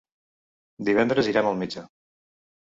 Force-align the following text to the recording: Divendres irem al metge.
Divendres 0.89 1.31
irem 1.35 1.53
al 1.53 1.61
metge. 1.63 1.87